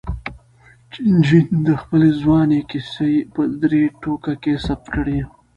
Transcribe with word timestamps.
جین 1.25 1.47
د 1.67 1.69
خپلې 1.81 2.09
ځوانۍ 2.21 2.61
کیسې 2.71 3.13
په 3.33 3.41
درې 3.61 3.83
ټوکه 4.01 4.33
کې 4.43 4.53
ثبت 4.65 4.85
کړې. 4.95 5.19